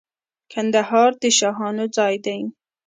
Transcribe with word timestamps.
کندهار 0.53 1.11
د 1.21 1.23
شاهانو 1.37 1.85
ځای 1.97 2.15
دی. 2.25 2.39